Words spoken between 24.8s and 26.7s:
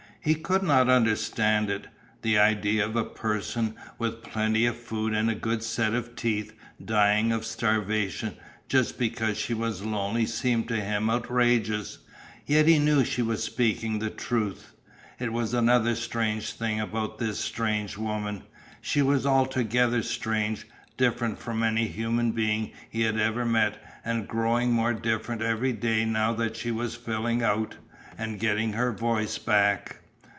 different every day now that she